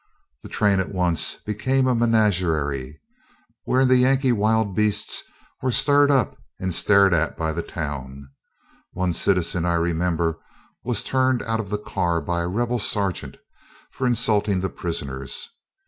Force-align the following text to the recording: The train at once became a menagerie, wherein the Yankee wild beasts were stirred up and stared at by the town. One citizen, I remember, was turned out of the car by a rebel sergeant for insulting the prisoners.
The 0.41 0.49
train 0.49 0.79
at 0.79 0.91
once 0.91 1.35
became 1.35 1.85
a 1.85 1.93
menagerie, 1.93 2.99
wherein 3.65 3.87
the 3.87 3.97
Yankee 3.97 4.31
wild 4.31 4.75
beasts 4.75 5.21
were 5.61 5.69
stirred 5.69 6.09
up 6.09 6.39
and 6.59 6.73
stared 6.73 7.13
at 7.13 7.37
by 7.37 7.51
the 7.53 7.61
town. 7.61 8.31
One 8.93 9.13
citizen, 9.13 9.63
I 9.63 9.73
remember, 9.75 10.39
was 10.83 11.03
turned 11.03 11.43
out 11.43 11.59
of 11.59 11.69
the 11.69 11.77
car 11.77 12.19
by 12.19 12.41
a 12.41 12.47
rebel 12.47 12.79
sergeant 12.79 13.37
for 13.91 14.07
insulting 14.07 14.61
the 14.61 14.69
prisoners. 14.69 15.47